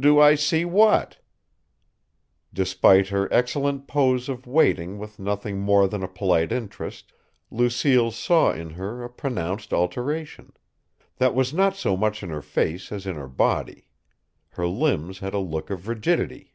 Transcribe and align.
"Do 0.00 0.20
I 0.20 0.34
see 0.34 0.66
what?" 0.66 1.16
Despite 2.52 3.08
her 3.08 3.26
excellent 3.32 3.86
pose 3.88 4.28
of 4.28 4.46
waiting 4.46 4.98
with 4.98 5.18
nothing 5.18 5.60
more 5.60 5.88
than 5.88 6.02
a 6.02 6.08
polite 6.08 6.52
interest, 6.52 7.14
Lucille 7.50 8.10
saw 8.10 8.52
in 8.52 8.68
her 8.68 9.02
a 9.02 9.08
pronounced 9.08 9.72
alteration. 9.72 10.52
That 11.16 11.34
was 11.34 11.54
not 11.54 11.74
so 11.74 11.96
much 11.96 12.22
in 12.22 12.28
her 12.28 12.42
face 12.42 12.92
as 12.92 13.06
in 13.06 13.16
her 13.16 13.28
body. 13.30 13.88
Her 14.50 14.66
limbs 14.66 15.20
had 15.20 15.32
a 15.32 15.38
look 15.38 15.70
of 15.70 15.88
rigidity. 15.88 16.52